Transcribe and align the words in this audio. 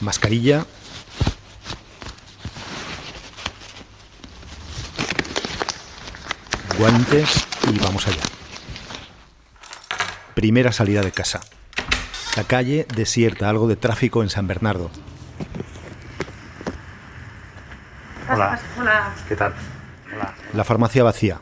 Mascarilla. 0.00 0.64
Guantes 6.78 7.46
y 7.72 7.78
vamos 7.78 8.06
allá. 8.06 8.22
Primera 10.34 10.70
salida 10.70 11.00
de 11.02 11.10
casa. 11.10 11.40
La 12.36 12.44
calle 12.44 12.86
desierta, 12.94 13.48
algo 13.48 13.66
de 13.66 13.74
tráfico 13.74 14.22
en 14.22 14.30
San 14.30 14.46
Bernardo. 14.46 14.90
Hola. 18.30 18.60
Hola. 18.78 19.14
¿Qué 19.26 19.34
tal? 19.34 19.54
Hola. 20.14 20.34
La 20.52 20.62
farmacia 20.62 21.02
vacía. 21.02 21.40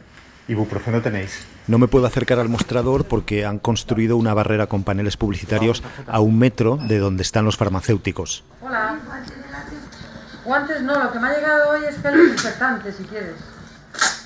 ¿Ibuprofeno 0.48 1.02
tenéis? 1.02 1.44
No 1.66 1.78
me 1.78 1.88
puedo 1.88 2.06
acercar 2.06 2.38
al 2.38 2.48
mostrador 2.48 3.06
porque 3.06 3.44
han 3.44 3.58
construido 3.58 4.16
una 4.16 4.34
barrera 4.34 4.66
con 4.66 4.84
paneles 4.84 5.16
publicitarios 5.16 5.82
a 6.06 6.20
un 6.20 6.38
metro 6.38 6.76
de 6.76 6.98
donde 6.98 7.22
están 7.22 7.44
los 7.44 7.56
farmacéuticos. 7.56 8.44
Hola. 8.62 8.98
Guantes 10.44 10.82
no, 10.82 11.02
lo 11.02 11.12
que 11.12 11.18
me 11.18 11.26
ha 11.26 11.34
llegado 11.34 11.70
hoy 11.70 11.80
es 11.88 12.00
gel 12.00 12.16
desinfectante, 12.16 12.92
si 12.92 13.02
quieres. 13.02 13.34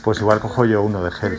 Pues 0.04 0.20
igual 0.20 0.38
cojo 0.40 0.66
yo 0.66 0.82
uno 0.82 1.02
de 1.02 1.10
gel. 1.10 1.38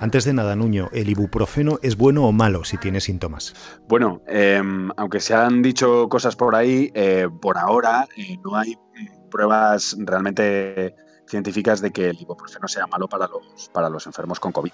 Antes 0.00 0.24
de 0.24 0.34
nada, 0.34 0.54
Nuño, 0.54 0.90
¿el 0.92 1.08
ibuprofeno 1.08 1.78
es 1.82 1.96
bueno 1.96 2.24
o 2.24 2.32
malo 2.32 2.64
si 2.64 2.76
tiene 2.76 3.00
síntomas? 3.00 3.54
Bueno, 3.88 4.20
em, 4.26 4.90
aunque 4.96 5.20
se 5.20 5.34
han 5.34 5.62
dicho 5.62 6.08
cosas 6.10 6.36
por 6.36 6.54
ahí, 6.54 6.90
eh, 6.94 7.26
por 7.40 7.56
ahora 7.56 8.06
eh, 8.16 8.36
no 8.44 8.54
hay 8.54 8.78
pruebas 9.30 9.96
realmente 9.98 10.94
científicas 11.26 11.80
de 11.80 11.90
que 11.90 12.10
el 12.10 12.20
ibuprofeno 12.20 12.68
sea 12.68 12.86
malo 12.86 13.08
para 13.08 13.28
los, 13.28 13.68
para 13.72 13.88
los 13.88 14.06
enfermos 14.06 14.40
con 14.40 14.52
COVID. 14.52 14.72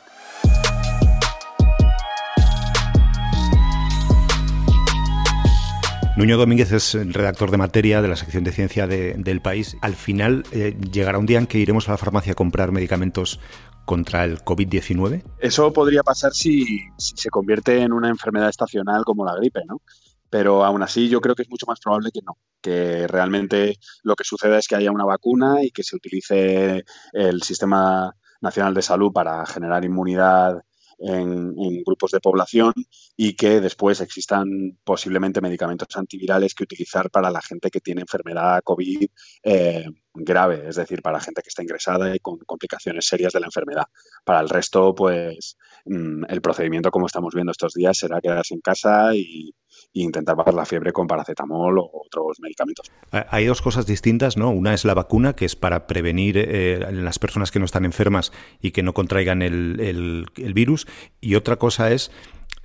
Nuño 6.17 6.37
Domínguez 6.37 6.71
es 6.71 6.95
el 6.95 7.13
redactor 7.13 7.51
de 7.51 7.57
materia 7.57 8.01
de 8.01 8.07
la 8.07 8.15
sección 8.15 8.45
de 8.45 8.53
ciencia 8.53 8.87
del 8.87 9.41
país. 9.41 9.77
Al 9.81 9.97
final, 9.97 10.45
eh, 10.53 10.77
¿llegará 10.93 11.19
un 11.19 11.27
día 11.27 11.39
en 11.39 11.49
que 11.49 11.59
iremos 11.59 11.89
a 11.89 11.93
la 11.93 11.99
farmacia 11.99 12.33
a 12.33 12.35
comprar 12.37 12.71
medicamentos 12.71 13.41
contra 13.85 14.25
el 14.25 14.39
COVID-19? 14.39 15.25
Eso 15.41 15.73
podría 15.73 16.05
pasar 16.05 16.33
si, 16.33 16.79
se 16.99 17.31
convierte 17.31 17.81
en 17.81 17.93
una 17.93 18.11
enfermedad 18.11 18.49
estacional 18.49 19.05
como 19.05 19.25
la 19.25 19.35
gripe, 19.35 19.63
¿no? 19.67 19.83
Pero 20.31 20.65
aún 20.65 20.85
así 20.85 21.09
yo 21.09 21.21
creo 21.21 21.35
que 21.35 21.43
es 21.43 21.51
mucho 21.51 21.67
más 21.67 21.81
probable 21.81 22.11
que 22.13 22.21
no, 22.25 22.39
que 22.61 23.09
realmente 23.09 23.81
lo 24.05 24.15
que 24.15 24.23
suceda 24.23 24.59
es 24.59 24.69
que 24.69 24.77
haya 24.77 24.93
una 24.93 25.05
vacuna 25.05 25.65
y 25.65 25.73
que 25.73 25.83
se 25.83 25.97
utilice 25.97 26.85
el 27.13 27.43
Sistema 27.43 28.15
Nacional 28.41 28.73
de 28.73 28.83
Salud 28.83 29.13
para 29.13 29.45
generar 29.47 29.85
inmunidad 29.85 30.63
en, 30.99 31.55
grupos 31.85 32.11
de 32.13 32.21
población 32.21 32.73
y 33.17 33.35
que 33.35 33.61
después 33.61 34.01
existan 34.01 34.79
posiblemente 34.85 35.41
medicamentos 35.41 35.89
antivirales 35.97 36.55
que 36.55 36.65
utilizar 36.65 37.11
para 37.11 37.31
la 37.31 37.43
gente 37.43 37.71
que 37.71 37.81
tiene 37.81 38.03
enfermedad 38.03 38.63
COVID 38.63 39.07
eh, 39.43 39.87
grave, 40.15 40.69
es 40.69 40.77
decir, 40.77 41.03
para 41.03 41.21
gente 41.21 41.43
que 41.43 41.49
está 41.49 41.63
ingresada 41.63 42.15
y 42.15 42.21
con 42.21 42.39
complicaciones 42.39 43.07
serias 43.07 43.33
de 43.33 43.41
la 43.41 43.47
enfermedad. 43.47 43.87
Para 44.25 44.41
el 44.41 44.49
resto, 44.49 44.95
pues 44.95 45.57
mm, 45.85 46.25
el 46.29 46.41
procedimiento, 46.41 46.91
como 46.91 47.07
estamos 47.07 47.35
viendo 47.35 47.53
estos 47.53 47.75
días, 47.75 47.99
será 47.99 48.21
quedarse 48.21 48.55
en 48.55 48.61
casa 48.61 49.15
y, 49.15 49.55
intentar 49.97 50.37
bajar 50.37 50.55
la 50.55 50.65
fiebre 50.65 50.93
con 50.93 51.07
paracetamol 51.07 51.79
o 51.79 51.91
otros 51.93 52.39
medicamentos. 52.41 52.91
Hay 53.11 53.47
dos 53.47 53.63
cosas 53.63 53.87
distintas, 53.87 54.37
¿no? 54.37 54.51
Una 54.51 54.75
es 54.75 54.85
la 54.85 54.95
vacuna, 54.95 55.35
que 55.35 55.45
es 55.45 55.55
para 55.57 55.87
prevenir 55.87 56.37
eh, 56.37 56.85
las 56.93 57.19
personas 57.21 57.53
que 57.53 57.61
no 57.61 57.65
están 57.65 57.85
enfermas 57.85 58.33
y 58.61 58.71
que 58.71 58.83
no 58.83 58.93
contraigan 58.93 59.43
el 59.43 60.53
virus, 60.55 60.87
y 61.21 61.35
otra 61.37 61.57
cosa 61.57 61.93
es 61.93 62.11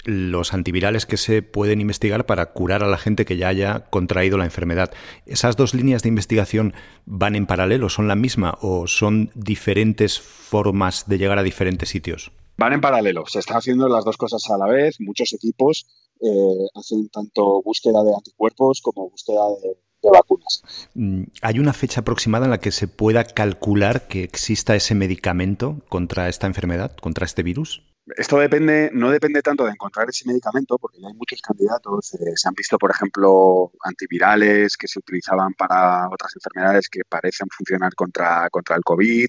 los 0.05 0.53
antivirales 0.53 1.05
que 1.05 1.17
se 1.17 1.42
pueden 1.42 1.81
investigar 1.81 2.25
para 2.25 2.53
curar 2.53 2.83
a 2.83 2.88
la 2.88 2.97
gente 2.97 3.25
que 3.25 3.38
ya 3.38 3.50
haya 3.50 3.86
contraído 3.89 4.38
la 4.38 4.45
enfermedad. 4.45 4.92
¿Esas 5.25 5.58
dos 5.58 5.73
líneas 5.73 6.03
de 6.03 6.09
investigación 6.09 6.73
van 7.05 7.36
en 7.36 7.45
paralelo? 7.45 7.89
¿Son 7.89 8.08
la 8.08 8.16
misma 8.16 8.58
o 8.61 8.88
son 8.88 9.31
diferentes 9.36 10.20
formas 10.20 11.08
de 11.08 11.17
llegar 11.17 11.38
a 11.38 11.43
diferentes 11.43 11.89
sitios? 11.89 12.32
Van 12.58 12.73
en 12.73 12.82
paralelo. 12.82 13.26
Se 13.27 13.39
está 13.39 13.58
haciendo 13.58 13.88
las 13.88 14.04
dos 14.04 14.17
cosas 14.17 14.43
a 14.49 14.58
la 14.58 14.67
vez. 14.67 14.98
Muchos 14.99 15.33
equipos 15.33 15.88
eh, 16.21 16.67
hacen 16.76 17.09
tanto 17.09 17.61
búsqueda 17.61 18.04
de 18.04 18.14
anticuerpos 18.14 18.82
como 18.82 19.09
búsqueda 19.09 19.48
de, 19.61 19.77
de 20.02 20.09
vacunas. 20.11 20.61
Mm, 20.93 21.23
¿Hay 21.42 21.59
una 21.59 21.73
fecha 21.73 22.02
aproximada 22.02 22.45
en 22.45 22.52
la 22.52 22.59
que 22.59 22.71
se 22.71 22.88
pueda 22.88 23.23
calcular 23.23 24.08
que 24.08 24.23
exista 24.23 24.76
ese 24.76 24.95
medicamento 24.95 25.77
contra 25.88 26.27
esta 26.27 26.48
enfermedad, 26.48 26.95
contra 26.98 27.26
este 27.26 27.43
virus? 27.43 27.89
Esto 28.17 28.37
depende, 28.39 28.89
no 28.93 29.11
depende 29.11 29.42
tanto 29.42 29.65
de 29.65 29.71
encontrar 29.71 30.09
ese 30.09 30.27
medicamento, 30.27 30.77
porque 30.77 30.99
ya 30.99 31.08
hay 31.08 31.14
muchos 31.14 31.42
candidatos. 31.42 32.14
Eh, 32.15 32.36
se 32.36 32.47
han 32.47 32.53
visto, 32.53 32.77
por 32.77 32.92
ejemplo, 32.92 33.71
antivirales 33.83 34.77
que 34.77 34.87
se 34.87 34.99
utilizaban 34.99 35.53
para 35.53 36.08
otras 36.09 36.33
enfermedades 36.36 36.89
que 36.89 37.02
parecen 37.08 37.47
funcionar 37.49 37.93
contra, 37.95 38.49
contra 38.49 38.75
el 38.75 38.83
COVID. 38.83 39.27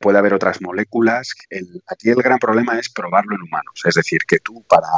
Puede 0.00 0.18
haber 0.18 0.34
otras 0.34 0.60
moléculas. 0.60 1.34
aquí 1.86 2.10
el 2.10 2.22
gran 2.22 2.38
problema 2.38 2.78
es 2.78 2.88
probarlo 2.90 3.36
en 3.36 3.42
humanos. 3.42 3.80
Es 3.84 3.94
decir, 3.94 4.20
que 4.26 4.38
tú 4.38 4.64
para 4.68 4.88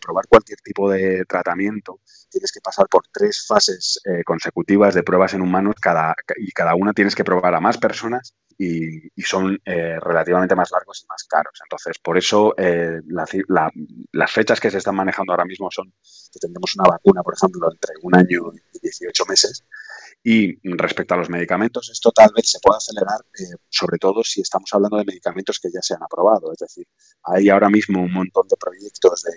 probar 0.00 0.26
cualquier 0.28 0.60
tipo 0.60 0.90
de 0.90 1.24
tratamiento 1.24 2.00
tienes 2.30 2.52
que 2.52 2.60
pasar 2.60 2.86
por 2.88 3.04
tres 3.12 3.44
fases 3.46 4.00
eh, 4.04 4.22
consecutivas 4.24 4.94
de 4.94 5.02
pruebas 5.02 5.34
en 5.34 5.42
humanos 5.42 5.76
cada, 5.80 6.14
y 6.36 6.50
cada 6.52 6.74
una 6.74 6.92
tienes 6.92 7.14
que 7.14 7.24
probar 7.24 7.54
a 7.54 7.60
más 7.60 7.78
personas 7.78 8.34
y, 8.58 9.22
son 9.22 9.60
eh, 9.64 9.98
relativamente 10.00 10.56
más 10.56 10.70
largos 10.72 11.02
y 11.04 11.06
más 11.06 11.24
caros. 11.24 11.60
Entonces, 11.62 11.98
por 12.02 12.18
eso 12.18 12.54
eh, 12.58 13.00
las 14.12 14.32
fechas 14.32 14.58
que 14.58 14.70
se 14.70 14.78
están 14.78 14.96
manejando 14.96 15.32
ahora 15.32 15.44
mismo 15.44 15.70
son 15.70 15.92
que 16.32 16.40
tendremos 16.40 16.74
una 16.76 16.88
vacuna, 16.90 17.22
por 17.22 17.34
ejemplo, 17.34 17.70
entre 17.70 17.94
un 18.02 18.16
año 18.16 18.52
y 18.72 18.78
18 18.80 19.24
meses. 19.26 19.64
Y 20.24 20.58
respecto 20.76 21.14
a 21.14 21.18
los 21.18 21.30
medicamentos, 21.30 21.88
esto 21.90 22.10
tal 22.10 22.30
vez 22.34 22.50
se 22.50 22.58
pueda 22.60 22.78
acelerar, 22.78 23.20
eh, 23.38 23.56
sobre 23.68 23.98
todo 23.98 24.24
si 24.24 24.40
estamos 24.40 24.68
hablando 24.72 24.96
de 24.96 25.04
medicamentos 25.04 25.60
que 25.60 25.70
ya 25.72 25.80
se 25.80 25.94
han 25.94 26.02
aprobado. 26.02 26.52
Es 26.52 26.58
decir, 26.58 26.86
hay 27.22 27.48
ahora 27.48 27.70
mismo 27.70 28.02
un 28.02 28.12
montón 28.12 28.48
de 28.48 28.56
proyectos 28.56 29.22
de, 29.22 29.32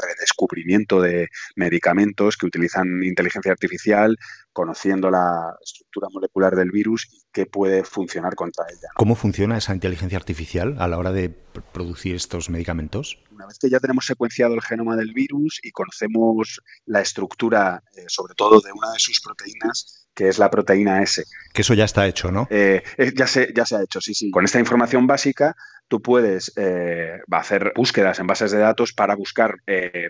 redescubrimiento 0.00 1.00
de 1.00 1.28
medicamentos 1.56 2.36
que 2.36 2.46
utilizan 2.46 3.02
inteligencia 3.02 3.52
artificial, 3.52 4.18
conociendo 4.52 5.10
la 5.10 5.56
estructura 5.62 6.08
molecular 6.12 6.54
del 6.54 6.70
virus 6.70 7.08
y 7.12 7.22
qué 7.32 7.46
puede 7.46 7.84
funcionar 7.84 8.34
contra 8.34 8.64
ella. 8.70 8.88
¿Cómo 8.94 9.14
funciona 9.14 9.58
esa 9.58 9.74
inteligencia 9.74 10.18
artificial 10.18 10.76
a 10.78 10.88
la 10.88 10.98
hora 10.98 11.12
de 11.12 11.28
producir 11.28 12.14
estos 12.14 12.50
medicamentos? 12.50 13.18
Una 13.30 13.46
vez 13.46 13.58
que 13.58 13.68
ya 13.68 13.80
tenemos 13.80 14.06
secuenciado 14.06 14.54
el 14.54 14.62
genoma 14.62 14.96
del 14.96 15.12
virus 15.12 15.60
y 15.62 15.70
conocemos 15.72 16.60
la 16.86 17.00
estructura, 17.00 17.82
eh, 17.96 18.04
sobre 18.08 18.34
todo 18.34 18.60
de 18.60 18.72
una 18.72 18.92
de 18.92 18.98
sus 18.98 19.20
proteínas, 19.20 20.08
que 20.14 20.28
es 20.28 20.38
la 20.38 20.50
proteína 20.50 21.02
S. 21.02 21.24
Que 21.52 21.62
eso 21.62 21.74
ya 21.74 21.84
está 21.84 22.06
hecho, 22.06 22.30
¿no? 22.30 22.46
Eh, 22.50 22.82
eh, 22.96 23.12
ya, 23.16 23.26
se, 23.26 23.52
ya 23.54 23.66
se 23.66 23.76
ha 23.76 23.82
hecho, 23.82 24.00
sí, 24.00 24.14
sí. 24.14 24.30
Con 24.30 24.44
esta 24.44 24.60
información 24.60 25.06
básica 25.06 25.56
tú 25.88 26.00
puedes 26.00 26.52
eh, 26.56 27.18
hacer 27.30 27.72
búsquedas 27.76 28.18
en 28.18 28.26
bases 28.26 28.50
de 28.52 28.58
datos 28.58 28.92
para 28.92 29.14
buscar 29.14 29.56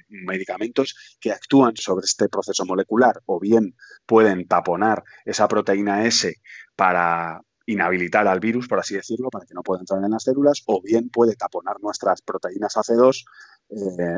medicamentos 0.08 1.16
que 1.20 1.32
actúan 1.32 1.76
sobre 1.76 2.04
este 2.04 2.28
proceso 2.28 2.64
molecular 2.64 3.20
o 3.26 3.40
bien 3.40 3.74
pueden 4.06 4.46
taponar 4.46 5.02
esa 5.24 5.48
proteína 5.48 6.04
S 6.04 6.34
para 6.76 7.40
inhabilitar 7.66 8.28
al 8.28 8.40
virus, 8.40 8.68
por 8.68 8.78
así 8.78 8.94
decirlo, 8.94 9.30
para 9.30 9.46
que 9.46 9.54
no 9.54 9.62
pueda 9.62 9.80
entrar 9.80 10.02
en 10.04 10.10
las 10.10 10.24
células, 10.24 10.62
o 10.66 10.82
bien 10.82 11.08
puede 11.08 11.34
taponar 11.34 11.76
nuestras 11.80 12.20
proteínas 12.20 12.76
AC2 12.76 13.24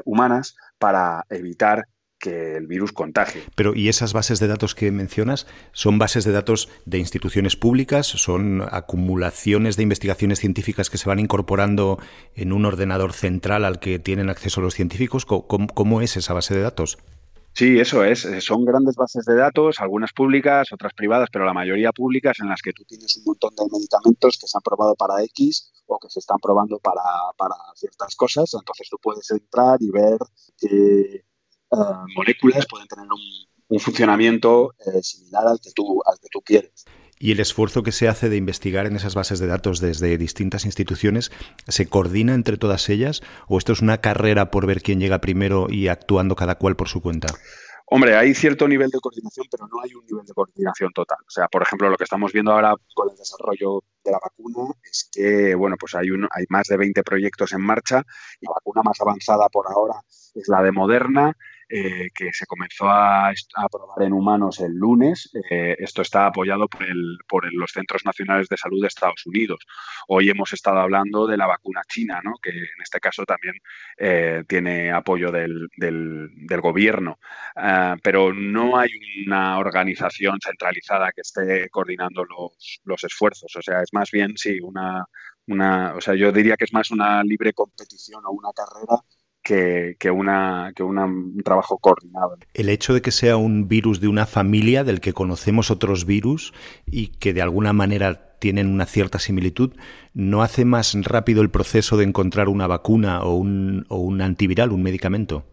humanas 0.05 0.57
para 0.79 1.25
evitar 1.31 1.87
que 2.19 2.57
el 2.57 2.67
virus 2.67 2.93
contagie. 2.93 3.43
Pero, 3.55 3.75
¿y 3.75 3.89
esas 3.89 4.13
bases 4.13 4.41
de 4.41 4.49
datos 4.49 4.75
que 4.75 4.91
mencionas 4.91 5.47
son 5.73 5.99
bases 5.99 6.25
de 6.25 6.33
datos 6.33 6.69
de 6.85 6.99
instituciones 6.99 7.57
públicas? 7.57 8.07
¿Son 8.07 8.63
acumulaciones 8.71 9.77
de 9.77 9.83
investigaciones 9.83 10.41
científicas 10.41 10.91
que 10.91 10.99
se 10.99 11.09
van 11.09 11.19
incorporando 11.19 11.99
en 12.35 12.53
un 12.53 12.65
ordenador 12.65 13.13
central 13.13 13.65
al 13.65 13.79
que 13.79 13.99
tienen 13.99 14.31
acceso 14.31 14.61
los 14.61 14.75
científicos? 14.75 15.27
¿Cómo, 15.27 16.01
es 16.01 16.17
esa 16.17 16.35
base 16.35 16.55
de 16.55 16.63
datos? 16.63 16.99
Sí, 17.53 17.81
eso 17.81 18.05
es. 18.05 18.29
Son 18.41 18.67
grandes 18.67 18.97
bases 18.97 19.25
de 19.25 19.35
datos, 19.35 19.81
algunas 19.81 20.13
públicas, 20.13 20.71
otras 20.73 20.93
privadas, 20.93 21.31
pero 21.33 21.47
la 21.47 21.55
mayoría 21.55 21.91
públicas 21.91 22.37
en 22.41 22.51
las 22.51 22.61
que 22.61 22.73
tú 22.75 22.85
tienes 22.85 23.17
un 23.17 23.25
montón 23.25 23.55
de 23.57 23.65
medicamentos 23.73 24.37
que 24.39 24.47
se 24.47 24.59
han 24.59 24.63
probado 24.63 24.95
para 24.95 25.23
X 25.25 25.73
o 25.87 25.99
que 25.99 26.11
se 26.11 26.19
están 26.19 26.37
probando 26.43 26.79
para, 26.79 27.01
para 27.39 27.55
ciertas 27.75 28.15
cosas. 28.15 28.53
Entonces 28.53 28.89
tú 28.91 28.99
puedes 29.01 29.31
entrar 29.31 29.79
y 29.81 29.91
ver 29.91 30.19
que 30.59 31.25
eh, 31.73 31.77
moléculas 32.15 32.67
pueden 32.67 32.87
tener 32.87 33.07
un, 33.11 33.81
funcionamiento 33.81 34.75
eh, 34.79 35.03
similar 35.03 35.49
al 35.49 35.59
que, 35.61 35.71
tú, 35.75 36.01
al 36.07 36.19
que 36.21 36.29
tú 36.31 36.41
quieres. 36.41 36.85
¿Y 37.19 37.33
el 37.33 37.41
esfuerzo 37.41 37.83
que 37.83 37.93
se 37.93 38.09
hace 38.09 38.29
de 38.29 38.37
investigar 38.37 38.87
en 38.87 38.95
esas 38.95 39.15
bases 39.15 39.39
de 39.39 39.47
datos 39.47 39.81
desde 39.81 40.19
distintas 40.19 40.65
instituciones 40.67 41.33
se 41.67 41.89
coordina 41.89 42.35
entre 42.35 42.59
todas 42.59 42.89
ellas 42.91 43.23
o 43.49 43.59
esto 43.59 43.73
es 43.73 43.81
una 43.81 44.01
carrera 44.01 44.51
por 44.51 44.67
ver 44.67 44.83
quién 44.83 45.01
llega 45.01 45.21
primero 45.21 45.67
y 45.71 45.89
actuando 45.89 46.37
cada 46.37 46.57
cual 46.57 46.77
por 46.77 46.89
su 46.89 47.01
cuenta? 47.01 47.29
Hombre, 47.89 48.17
hay 48.17 48.35
cierto 48.35 48.67
nivel 48.67 48.91
de 48.91 48.99
coordinación, 48.99 49.47
pero 49.49 49.69
no 49.69 49.81
hay 49.81 49.95
un 49.95 50.05
nivel 50.05 50.27
de 50.27 50.35
coordinación 50.35 50.93
total. 50.93 51.19
O 51.21 51.31
sea, 51.31 51.47
por 51.47 51.63
ejemplo, 51.63 51.89
lo 51.89 51.97
que 51.97 52.03
estamos 52.03 52.33
viendo 52.33 52.51
ahora 52.51 52.75
con 52.95 53.09
el 53.09 53.17
desarrollo 53.17 53.85
de 54.05 54.11
la 54.11 54.19
vacuna 54.19 54.75
es 54.83 55.09
que, 55.13 55.55
bueno, 55.55 55.77
pues 55.79 55.95
hay, 55.95 56.11
un, 56.11 56.27
hay 56.33 56.45
más 56.49 56.67
de 56.67 56.77
20 56.77 57.05
proyectos 57.05 57.53
en 57.53 57.61
marcha 57.61 58.03
y 58.41 58.47
la 58.47 58.55
vacuna 58.55 58.83
más 58.83 59.01
avanzada 59.01 59.49
por 59.49 59.67
ahora 59.69 59.95
es 60.35 60.49
la 60.49 60.63
de 60.63 60.73
Moderna 60.73 61.37
eh, 61.69 62.11
que 62.15 62.33
se 62.33 62.47
comenzó 62.47 62.89
a, 62.89 63.29
a, 63.29 63.69
probar 63.69 64.03
en 64.03 64.13
humanos 64.13 64.61
el 64.61 64.73
lunes. 64.73 65.31
Eh, 65.51 65.77
esto 65.81 66.03
está 66.03 66.27
apoyado 66.27 66.69
por, 66.69 66.85
el, 66.85 67.19
por 67.27 67.53
los 67.53 67.73
Centros 67.73 68.05
Nacionales 68.05 68.49
de 68.49 68.57
Salud 68.57 68.81
de 68.81 68.89
Estados 68.89 69.27
Unidos. 69.27 69.67
Hoy 70.07 70.31
hemos 70.31 70.53
estado 70.53 70.79
hablando 70.79 71.27
de 71.27 71.37
la 71.37 71.47
vacuna 71.47 71.83
china, 71.89 72.21
¿no? 72.23 72.35
que 72.41 72.51
en 72.51 72.83
este 72.83 73.01
caso 73.01 73.25
también 73.25 73.55
eh, 73.99 74.45
tiene 74.47 74.93
apoyo 74.93 75.33
del, 75.33 75.69
del, 75.77 76.61
gobierno. 76.61 77.19
Ah, 77.57 77.97
pero 78.03 78.33
no 78.33 78.79
hay 78.79 78.91
una 79.27 79.59
organización 79.59 80.39
centralizada 80.41 81.11
que 81.13 81.23
esté 81.23 81.69
coordinando 81.71 82.25
los, 82.25 82.81
los 82.85 83.03
esfuerzos. 83.05 83.55
O 83.57 83.63
sea, 83.63 83.83
es 83.83 83.93
más 83.93 84.11
bien, 84.13 84.37
sí, 84.37 84.61
una, 84.61 85.05
una, 85.47 85.95
o 85.97 86.01
sea, 86.01 86.15
yo 86.15 86.33
diría 86.33 86.57
que 86.57 86.65
es 86.65 86.73
más 86.73 86.91
una 86.91 87.23
libre 87.25 87.53
competición 87.53 88.25
o 88.25 88.31
una 88.31 88.51
carrera 88.55 89.03
que, 89.47 90.11
una, 90.11 90.73
que 90.75 90.83
un 90.83 91.41
trabajo 91.45 91.79
coordinado. 91.79 92.37
El 92.55 92.69
hecho 92.69 92.95
de 92.95 93.03
que 93.03 93.13
sea 93.13 93.37
un 93.37 93.69
virus 93.69 94.01
de 94.01 94.09
una 94.09 94.27
familia 94.27 94.83
del 94.83 95.01
que 95.01 95.13
conocemos 95.13 95.71
otros 95.71 96.05
virus 96.05 96.53
y 96.87 97.09
que 97.19 97.33
de 97.33 97.43
alguna 97.43 97.73
manera 97.73 98.37
tienen 98.39 98.69
una 98.69 98.87
cierta 98.87 99.19
similitud, 99.19 99.73
¿no 100.15 100.43
hace 100.43 100.65
más 100.65 100.95
rápido 101.03 101.43
el 101.43 101.51
proceso 101.51 101.97
de 101.97 102.05
encontrar 102.05 102.49
una 102.49 102.67
vacuna 102.67 103.23
o 103.23 103.37
un, 103.37 103.87
o 103.89 103.99
un 103.99 104.21
antiviral, 104.21 104.73
un 104.73 104.83
medicamento? 104.83 105.45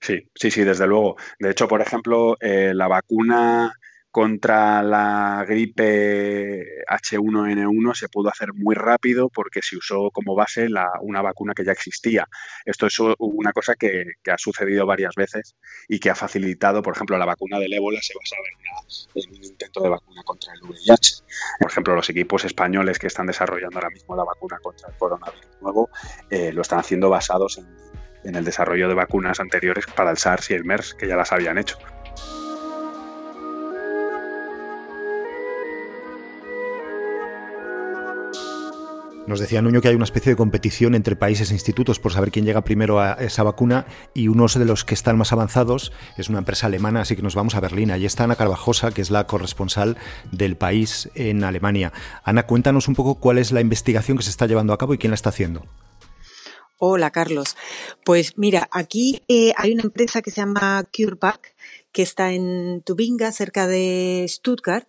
Sí, 0.00 0.30
sí, 0.34 0.50
sí, 0.50 0.64
desde 0.64 0.86
luego. 0.86 1.16
De 1.38 1.50
hecho, 1.50 1.68
por 1.68 1.80
ejemplo, 1.80 2.36
eh, 2.40 2.72
la 2.74 2.88
vacuna 2.88 3.74
contra 4.14 4.80
la 4.84 5.44
gripe 5.44 6.84
H1N1 6.86 7.94
se 7.94 8.08
pudo 8.08 8.28
hacer 8.28 8.54
muy 8.54 8.76
rápido 8.76 9.28
porque 9.28 9.60
se 9.60 9.76
usó 9.76 10.12
como 10.12 10.36
base 10.36 10.68
una 11.00 11.20
vacuna 11.20 11.52
que 11.52 11.64
ya 11.64 11.72
existía. 11.72 12.28
Esto 12.64 12.86
es 12.86 12.96
una 13.18 13.52
cosa 13.52 13.74
que, 13.74 14.04
ha 14.32 14.38
sucedido 14.38 14.86
varias 14.86 15.16
veces 15.16 15.56
y 15.88 15.98
que 15.98 16.10
ha 16.10 16.14
facilitado, 16.14 16.80
por 16.80 16.94
ejemplo, 16.94 17.18
la 17.18 17.24
vacuna 17.24 17.58
del 17.58 17.72
ébola 17.72 17.98
se 18.00 18.14
basaba 18.14 19.02
en, 19.16 19.36
un 19.36 19.44
intento 19.44 19.82
de 19.82 19.88
vacuna 19.88 20.22
contra 20.22 20.52
el 20.52 20.62
VIH. 20.62 21.14
Por 21.58 21.72
ejemplo, 21.72 21.96
los 21.96 22.08
equipos 22.08 22.44
españoles 22.44 23.00
que 23.00 23.08
están 23.08 23.26
desarrollando 23.26 23.78
ahora 23.78 23.90
mismo 23.90 24.14
la 24.14 24.22
vacuna 24.22 24.60
contra 24.62 24.90
el 24.90 24.94
coronavirus 24.96 25.60
nuevo 25.60 25.90
eh, 26.30 26.52
lo 26.52 26.62
están 26.62 26.78
haciendo 26.78 27.10
basados 27.10 27.60
en 28.22 28.36
el 28.36 28.44
desarrollo 28.44 28.86
de 28.86 28.94
vacunas 28.94 29.40
anteriores 29.40 29.86
para 29.88 30.12
el 30.12 30.18
SARS 30.18 30.52
y 30.52 30.54
el 30.54 30.64
MERS, 30.64 30.94
que 30.94 31.08
ya 31.08 31.16
las 31.16 31.32
habían 31.32 31.58
hecho. 31.58 31.78
Nos 39.26 39.40
decía 39.40 39.62
Nuño 39.62 39.80
que 39.80 39.88
hay 39.88 39.94
una 39.94 40.04
especie 40.04 40.30
de 40.30 40.36
competición 40.36 40.94
entre 40.94 41.16
países 41.16 41.50
e 41.50 41.54
institutos 41.54 41.98
por 41.98 42.12
saber 42.12 42.30
quién 42.30 42.44
llega 42.44 42.62
primero 42.62 43.00
a 43.00 43.14
esa 43.14 43.42
vacuna 43.42 43.86
y 44.12 44.28
uno 44.28 44.44
de 44.46 44.64
los 44.66 44.84
que 44.84 44.92
están 44.92 45.16
más 45.16 45.32
avanzados 45.32 45.92
es 46.18 46.28
una 46.28 46.40
empresa 46.40 46.66
alemana, 46.66 47.00
así 47.00 47.16
que 47.16 47.22
nos 47.22 47.34
vamos 47.34 47.54
a 47.54 47.60
Berlín. 47.60 47.90
Allí 47.90 48.04
está 48.04 48.24
Ana 48.24 48.36
Carvajosa, 48.36 48.90
que 48.90 49.00
es 49.00 49.10
la 49.10 49.26
corresponsal 49.26 49.96
del 50.30 50.58
país 50.58 51.08
en 51.14 51.42
Alemania. 51.42 51.90
Ana, 52.22 52.42
cuéntanos 52.42 52.86
un 52.86 52.94
poco 52.94 53.14
cuál 53.14 53.38
es 53.38 53.50
la 53.50 53.62
investigación 53.62 54.18
que 54.18 54.24
se 54.24 54.30
está 54.30 54.46
llevando 54.46 54.74
a 54.74 54.78
cabo 54.78 54.92
y 54.92 54.98
quién 54.98 55.10
la 55.10 55.16
está 55.16 55.30
haciendo. 55.30 55.64
Hola, 56.86 57.10
Carlos. 57.10 57.56
Pues 58.04 58.36
mira, 58.36 58.68
aquí 58.70 59.22
eh, 59.26 59.54
hay 59.56 59.72
una 59.72 59.84
empresa 59.84 60.20
que 60.20 60.30
se 60.30 60.42
llama 60.42 60.86
CureVac 60.94 61.54
que 61.92 62.02
está 62.02 62.32
en 62.32 62.82
Tubinga, 62.82 63.32
cerca 63.32 63.66
de 63.66 64.26
Stuttgart, 64.28 64.86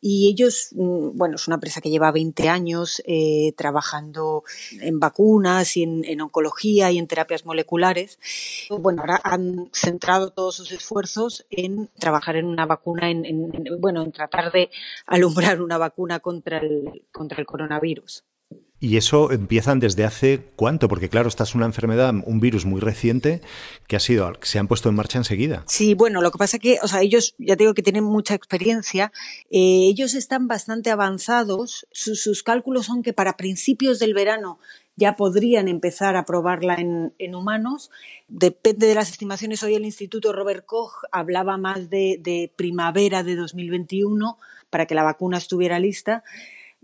y 0.00 0.30
ellos, 0.30 0.70
mm, 0.72 1.18
bueno, 1.18 1.36
es 1.36 1.46
una 1.46 1.56
empresa 1.56 1.82
que 1.82 1.90
lleva 1.90 2.12
20 2.12 2.48
años 2.48 3.02
eh, 3.04 3.52
trabajando 3.58 4.44
en 4.80 4.98
vacunas 4.98 5.76
y 5.76 5.82
en, 5.82 6.20
oncología 6.22 6.90
y 6.90 6.96
en 6.96 7.08
terapias 7.08 7.44
moleculares. 7.44 8.18
Bueno, 8.70 9.02
ahora 9.02 9.20
han 9.22 9.68
centrado 9.74 10.30
todos 10.30 10.56
sus 10.56 10.72
esfuerzos 10.72 11.44
en 11.50 11.90
trabajar 11.98 12.36
en 12.36 12.46
una 12.46 12.64
vacuna, 12.64 13.10
en, 13.10 13.52
bueno, 13.80 14.02
en 14.02 14.12
tratar 14.12 14.50
de 14.50 14.70
alumbrar 15.04 15.60
una 15.60 15.76
vacuna 15.76 16.20
contra 16.20 16.56
el, 16.56 17.04
contra 17.12 17.38
el 17.38 17.44
coronavirus. 17.44 18.24
Y 18.80 18.96
eso 18.98 19.30
empiezan 19.30 19.80
desde 19.80 20.04
hace 20.04 20.42
cuánto, 20.56 20.88
porque 20.88 21.08
claro, 21.08 21.28
esta 21.28 21.44
es 21.44 21.54
una 21.54 21.64
enfermedad, 21.64 22.12
un 22.26 22.40
virus 22.40 22.66
muy 22.66 22.80
reciente 22.80 23.40
que 23.86 23.96
ha 23.96 24.00
sido, 24.00 24.30
se 24.42 24.58
han 24.58 24.68
puesto 24.68 24.88
en 24.88 24.94
marcha 24.94 25.16
enseguida. 25.16 25.62
Sí, 25.66 25.94
bueno, 25.94 26.20
lo 26.20 26.30
que 26.30 26.38
pasa 26.38 26.58
que, 26.58 26.78
o 26.82 26.88
sea, 26.88 27.00
ellos, 27.00 27.34
ya 27.38 27.56
digo 27.56 27.72
que 27.72 27.82
tienen 27.82 28.04
mucha 28.04 28.34
experiencia, 28.34 29.10
eh, 29.50 29.86
ellos 29.88 30.14
están 30.14 30.48
bastante 30.48 30.90
avanzados, 30.90 31.86
sus, 31.92 32.42
cálculos 32.42 32.86
son 32.86 33.02
que 33.02 33.14
para 33.14 33.36
principios 33.38 33.98
del 34.00 34.12
verano 34.12 34.58
ya 34.96 35.16
podrían 35.16 35.68
empezar 35.68 36.16
a 36.16 36.24
probarla 36.24 36.74
en, 36.74 37.34
humanos. 37.34 37.90
Depende 38.28 38.86
de 38.86 38.94
las 38.94 39.10
estimaciones, 39.10 39.62
hoy 39.62 39.74
el 39.76 39.86
Instituto 39.86 40.32
Robert 40.32 40.66
Koch 40.66 40.92
hablaba 41.10 41.56
más 41.56 41.88
de, 41.88 42.18
de 42.20 42.52
primavera 42.54 43.22
de 43.22 43.34
2021 43.34 44.36
para 44.68 44.86
que 44.86 44.94
la 44.94 45.04
vacuna 45.04 45.38
estuviera 45.38 45.78
lista. 45.78 46.22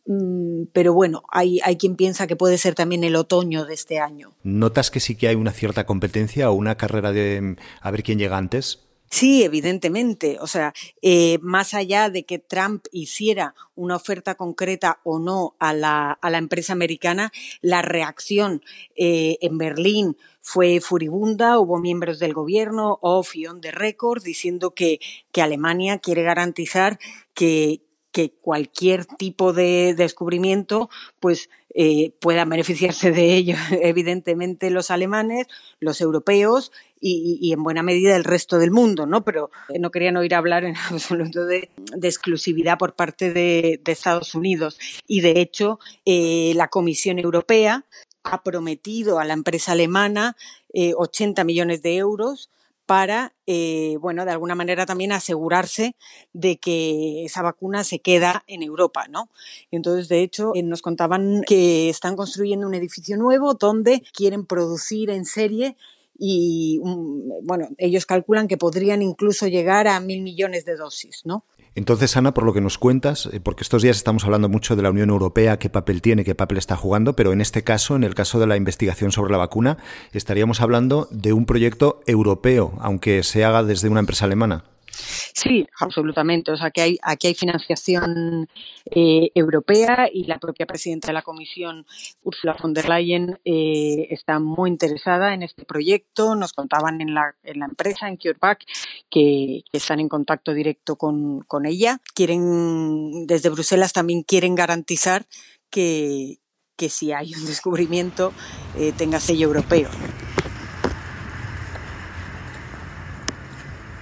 Mm, 0.07 0.65
pero 0.73 0.93
bueno, 0.93 1.23
hay, 1.31 1.61
hay 1.65 1.77
quien 1.77 1.97
piensa 1.97 2.27
que 2.27 2.37
puede 2.37 2.59
ser 2.59 2.75
también 2.75 3.05
el 3.05 3.17
otoño 3.17 3.65
de 3.65 3.75
este 3.75 3.99
año. 3.99 4.33
¿Notas 4.43 4.91
que 4.91 5.01
sí 5.01 5.17
que 5.17 5.29
hay 5.29 5.37
una 5.37 5.53
cierta 5.53 5.87
competencia 5.87 6.51
o 6.51 6.55
una 6.55 6.77
carrera 6.77 7.13
de 7.13 7.41
mm, 7.41 7.57
a 7.81 7.91
ver 7.91 8.03
quién 8.03 8.19
llega 8.19 8.37
antes? 8.37 8.91
Sí, 9.11 9.43
evidentemente. 9.43 10.39
O 10.41 10.47
sea, 10.47 10.73
eh, 11.03 11.39
más 11.43 11.75
allá 11.75 12.11
de 12.11 12.25
que 12.25 12.39
Trump 12.39 12.85
hiciera 12.93 13.57
una 13.75 13.97
oferta 13.97 14.37
concreta 14.37 15.01
o 15.03 15.19
no 15.19 15.57
a 15.59 15.75
la, 15.75 16.13
a 16.13 16.31
la 16.31 16.39
empresa 16.39 16.73
americana, 16.73 17.33
la 17.61 17.83
reacción 17.83 18.63
eh, 18.95 19.37
en 19.41 19.59
Berlín 19.59 20.17
fue 20.43 20.81
furibunda. 20.81 21.59
Hubo 21.59 21.81
miembros 21.81 22.21
del 22.21 22.35
gobierno 22.35 23.01
off 23.03 23.35
y 23.35 23.47
on 23.47 23.61
the 23.61 23.73
record 23.73 24.23
diciendo 24.23 24.75
que, 24.75 25.01
que 25.33 25.43
Alemania 25.43 25.99
quiere 25.99 26.23
garantizar 26.23 27.01
que, 27.35 27.83
que 28.13 28.31
cualquier 28.31 29.05
tipo 29.05 29.53
de 29.53 29.95
descubrimiento 29.97 30.91
pues 31.21 31.49
eh, 31.75 32.13
pueda 32.21 32.45
beneficiarse 32.45 33.13
de 33.13 33.35
ello. 33.35 33.57
Evidentemente 33.83 34.71
los 34.71 34.91
alemanes 34.91 35.47
los 35.79 36.01
europeos 36.01 36.73
y, 37.03 37.53
en 37.53 37.63
buena 37.63 37.83
medida 37.83 38.15
el 38.15 38.25
resto 38.25 38.59
del 38.59 38.71
mundo 38.71 39.07
no 39.07 39.25
pero 39.25 39.51
no 39.79 39.91
querían 39.91 40.19
oír 40.19 40.35
hablar 40.35 40.65
en 40.65 40.77
absoluto 40.91 41.47
de, 41.47 41.71
exclusividad 42.03 42.77
por 42.79 42.95
parte 42.95 43.33
de, 43.33 43.81
Estados 43.87 44.35
Unidos. 44.35 44.79
Y 45.07 45.21
de 45.21 45.41
hecho 45.41 45.79
eh, 46.05 46.53
la 46.55 46.69
Comisión 46.69 47.19
Europea 47.19 47.85
ha 48.23 48.43
prometido 48.43 49.19
a 49.19 49.25
la 49.25 49.33
empresa 49.33 49.73
alemana 49.73 50.37
80 50.73 51.41
eh, 51.41 51.45
millones 51.45 51.83
de 51.83 51.97
euros 51.97 52.51
para, 52.91 53.33
eh, 53.47 53.99
bueno, 54.01 54.25
de 54.25 54.33
alguna 54.33 54.57
manera 54.57 54.85
también 54.85 55.13
asegurarse 55.13 55.95
de 56.33 56.59
que 56.59 57.25
esa 57.25 57.41
vacuna 57.41 57.85
se 57.85 58.01
queda 58.01 58.43
en 58.49 58.65
Europa, 58.65 59.07
¿no? 59.09 59.31
Entonces, 59.71 60.09
de 60.09 60.25
hecho, 60.25 60.51
eh, 60.57 60.65
nos 60.65 60.83
contaban 60.83 61.43
que 61.47 61.89
están 61.89 62.17
construyendo 62.17 62.67
un 62.67 62.75
edificio 62.75 63.17
nuevo 63.17 63.55
donde 63.55 64.03
quieren 64.13 64.45
producir 64.45 65.09
en 65.11 65.25
serie 65.25 65.77
y, 66.23 66.81
mm, 66.85 67.47
bueno, 67.47 67.69
ellos 67.79 68.05
calculan 68.05 68.47
que 68.47 68.59
podrían 68.59 69.01
incluso 69.01 69.49
llegar 69.49 69.89
a 69.89 69.99
mil 70.01 70.23
millones 70.23 70.67
de 70.67 70.77
dosis, 70.77 71.23
¿no? 71.25 71.47
Entonces, 71.75 72.17
Ana, 72.17 72.35
por 72.35 72.45
lo 72.45 72.53
que 72.53 72.61
nos 72.61 72.79
cuentas, 72.79 73.29
eh, 73.33 73.41
porque 73.41 73.63
estos 73.63 73.81
días 73.81 73.97
estamos 73.97 74.25
hablando 74.25 74.49
mucho 74.49 74.77
de 74.77 74.83
la 74.83 74.91
Unión 74.91 75.09
Europea, 75.09 75.59
qué 75.59 75.71
papel 75.71 76.03
tiene, 76.03 76.25
qué 76.25 76.35
papel 76.35 76.59
está 76.59 76.77
jugando, 76.77 77.17
pero 77.17 77.33
en 77.33 77.41
este 77.41 77.65
caso, 77.65 77.97
en 77.97 78.05
el 78.05 78.15
caso 78.15 78.39
de 78.39 78.47
la 78.47 78.57
investigación 78.57 79.13
sobre 79.13 79.33
la 79.33 79.39
vacuna, 79.39 79.79
estaríamos 80.13 80.61
hablando 80.61 81.09
de 81.11 81.33
un 81.33 81.47
proyecto 81.47 82.03
europeo, 82.07 82.75
aunque 82.81 83.23
se 83.23 83.45
haga 83.45 83.63
desde 83.63 83.89
una 83.89 84.01
empresa 84.01 84.27
alemana. 84.27 84.65
Sí, 85.01 85.67
absolutamente. 85.79 86.53
O 86.53 86.57
sea, 86.57 86.71
que 86.71 86.81
hay, 86.81 86.99
aquí 87.03 87.29
hay 87.29 87.35
financiación 87.35 88.49
eh, 88.87 89.31
europea 89.35 90.09
y 90.13 90.25
la 90.25 90.39
propia 90.39 90.67
presidenta 90.67 91.09
de 91.09 91.15
la 91.15 91.23
Comisión, 91.23 91.87
Ursula 92.23 92.57
von 92.61 92.75
der 92.75 92.89
Leyen, 92.89 93.39
eh, 93.45 94.09
está 94.11 94.39
muy 94.39 94.71
interesada 94.71 95.35
en 95.35 95.43
este 95.43 95.65
proyecto. 95.65 96.35
Nos 96.35 96.53
contaban 96.53 97.01
en 97.01 97.15
la, 97.15 97.35
en 97.43 97.61
la 97.61 97.67
empresa, 97.67 98.09
en 98.09 98.17
CureVac, 98.17 98.65
que, 99.09 99.63
están 99.73 100.01
en 100.01 100.09
contacto 100.09 100.53
directo 100.53 100.97
con, 100.97 101.41
con 101.43 101.65
ella. 101.67 102.01
Quieren, 102.15 103.27
desde 103.27 103.49
Bruselas 103.49 103.93
también 103.93 104.23
quieren 104.23 104.55
garantizar 104.55 105.27
que, 105.71 106.39
que 106.77 106.89
si 106.89 107.13
hay 107.13 107.35
un 107.35 107.47
descubrimiento 107.47 108.33
eh, 108.77 108.93
tenga 108.97 109.21
sello 109.21 109.47
europeo. 109.49 109.89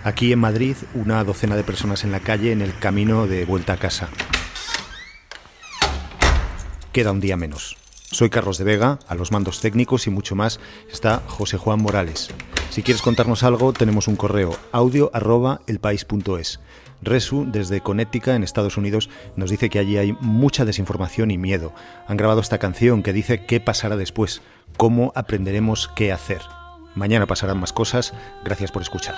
Aquí 0.09 0.33
en 0.33 0.39
Madrid, 0.39 0.75
una 0.95 1.23
docena 1.23 1.55
de 1.55 1.65
personas 1.65 2.03
en 2.03 2.13
la 2.13 2.21
calle 2.21 2.51
en 2.51 2.63
el 2.63 2.75
camino 2.79 3.27
de 3.27 3.45
vuelta 3.45 3.75
a 3.75 3.77
casa. 3.77 4.09
Queda 6.93 7.13
un 7.13 7.21
día 7.21 7.37
menos. 7.37 7.77
Soy 8.11 8.31
Carlos 8.31 8.57
de 8.57 8.65
Vega, 8.65 9.01
a 9.07 9.15
los 9.15 9.33
mandos 9.33 9.61
técnicos 9.61 10.07
y 10.07 10.11
mucho 10.11 10.35
más 10.35 10.61
está 10.91 11.23
José 11.27 11.59
Juan 11.59 11.83
Morales. 11.83 12.31
Si 12.71 12.83
quieres 12.83 13.03
contarnos 13.03 13.43
algo, 13.43 13.75
tenemos 13.75 14.09
un 14.09 14.17
correo 14.17 14.57
audio. 14.73 15.11
Resu, 17.03 17.47
desde 17.47 17.83
Connecticut, 17.83 18.29
en 18.29 18.45
Estados 18.45 18.79
Unidos, 18.79 19.11
nos 19.37 19.51
dice 19.51 19.69
que 19.69 19.79
allí 19.79 19.99
hay 19.99 20.17
mucha 20.23 20.65
desinformación 20.65 21.31
y 21.31 21.37
miedo. 21.37 21.75
Han 22.07 22.17
grabado 22.17 22.41
esta 22.41 22.57
canción 22.57 23.03
que 23.03 23.13
dice 23.13 23.45
qué 23.45 23.61
pasará 23.61 23.99
después, 23.99 24.41
cómo 24.79 25.13
aprenderemos 25.15 25.91
qué 25.95 26.13
hacer. 26.13 26.41
Mañana 26.95 27.27
pasarán 27.27 27.61
más 27.61 27.75
cosas. 27.75 28.15
Gracias 28.43 28.73
por 28.73 28.81
escuchar. 28.81 29.15